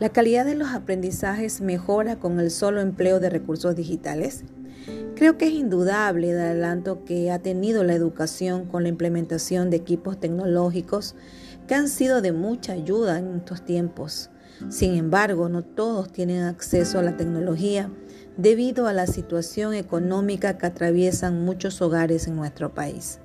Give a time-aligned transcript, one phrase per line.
[0.00, 4.42] ¿La calidad de los aprendizajes mejora con el solo empleo de recursos digitales?
[5.14, 9.76] Creo que es indudable el adelanto que ha tenido la educación con la implementación de
[9.76, 11.14] equipos tecnológicos
[11.68, 14.30] que han sido de mucha ayuda en estos tiempos.
[14.68, 17.88] Sin embargo, no todos tienen acceso a la tecnología
[18.36, 23.20] debido a la situación económica que atraviesan muchos hogares en nuestro país.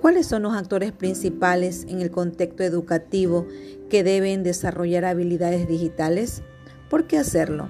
[0.00, 3.46] ¿Cuáles son los actores principales en el contexto educativo
[3.90, 6.42] que deben desarrollar habilidades digitales?
[6.88, 7.68] ¿Por qué hacerlo?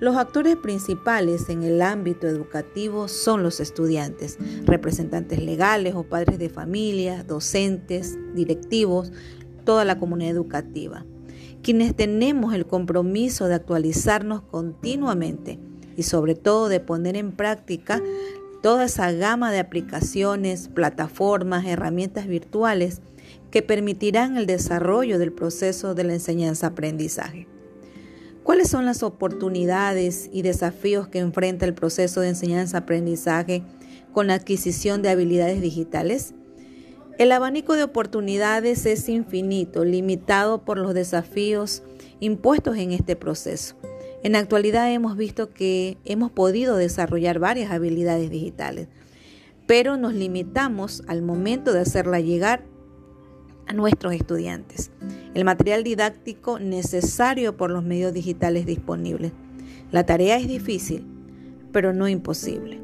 [0.00, 6.48] Los actores principales en el ámbito educativo son los estudiantes, representantes legales o padres de
[6.48, 9.12] familia, docentes, directivos,
[9.64, 11.06] toda la comunidad educativa,
[11.62, 15.60] quienes tenemos el compromiso de actualizarnos continuamente
[15.96, 18.02] y sobre todo de poner en práctica
[18.66, 23.00] toda esa gama de aplicaciones, plataformas, herramientas virtuales
[23.52, 27.46] que permitirán el desarrollo del proceso de la enseñanza-aprendizaje.
[28.42, 33.62] ¿Cuáles son las oportunidades y desafíos que enfrenta el proceso de enseñanza-aprendizaje
[34.12, 36.34] con la adquisición de habilidades digitales?
[37.18, 41.84] El abanico de oportunidades es infinito, limitado por los desafíos
[42.18, 43.76] impuestos en este proceso.
[44.26, 48.88] En la actualidad hemos visto que hemos podido desarrollar varias habilidades digitales,
[49.68, 52.64] pero nos limitamos al momento de hacerla llegar
[53.68, 54.90] a nuestros estudiantes.
[55.34, 59.30] El material didáctico necesario por los medios digitales disponibles.
[59.92, 61.06] La tarea es difícil,
[61.70, 62.80] pero no imposible.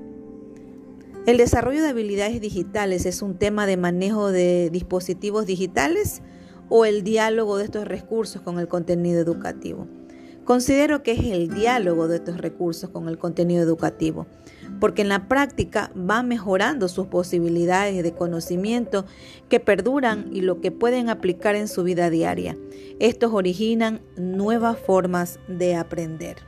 [1.27, 6.23] El desarrollo de habilidades digitales es un tema de manejo de dispositivos digitales
[6.69, 9.89] o el diálogo de estos recursos con el contenido educativo.
[10.45, 14.27] Considero que es el diálogo de estos recursos con el contenido educativo,
[14.81, 19.05] porque en la práctica va mejorando sus posibilidades de conocimiento
[19.49, 22.57] que perduran y lo que pueden aplicar en su vida diaria.
[22.99, 26.39] Estos originan nuevas formas de aprender.